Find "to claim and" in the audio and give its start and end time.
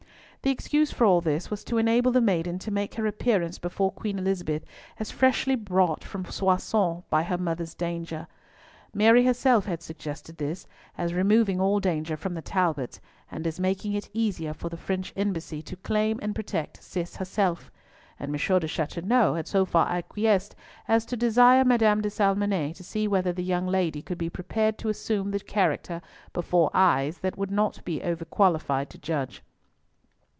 15.61-16.33